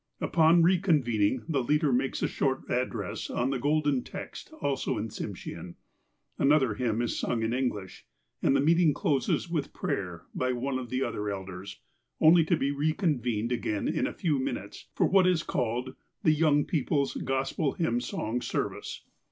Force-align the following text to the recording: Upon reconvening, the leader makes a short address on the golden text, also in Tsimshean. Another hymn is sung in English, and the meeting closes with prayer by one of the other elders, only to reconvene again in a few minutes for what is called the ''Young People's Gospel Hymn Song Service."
Upon 0.19 0.63
reconvening, 0.63 1.43
the 1.47 1.61
leader 1.63 1.93
makes 1.93 2.23
a 2.23 2.27
short 2.27 2.67
address 2.71 3.29
on 3.29 3.51
the 3.51 3.59
golden 3.59 4.01
text, 4.01 4.51
also 4.59 4.97
in 4.97 5.09
Tsimshean. 5.09 5.75
Another 6.39 6.73
hymn 6.73 7.03
is 7.03 7.19
sung 7.19 7.43
in 7.43 7.53
English, 7.53 8.07
and 8.41 8.55
the 8.55 8.61
meeting 8.61 8.95
closes 8.95 9.47
with 9.47 9.73
prayer 9.73 10.23
by 10.33 10.53
one 10.53 10.79
of 10.79 10.89
the 10.89 11.03
other 11.03 11.29
elders, 11.29 11.81
only 12.19 12.43
to 12.45 12.57
reconvene 12.57 13.51
again 13.51 13.87
in 13.87 14.07
a 14.07 14.11
few 14.11 14.39
minutes 14.39 14.87
for 14.95 15.05
what 15.05 15.27
is 15.27 15.43
called 15.43 15.95
the 16.23 16.35
''Young 16.35 16.65
People's 16.67 17.13
Gospel 17.17 17.73
Hymn 17.73 18.01
Song 18.01 18.41
Service." 18.41 19.03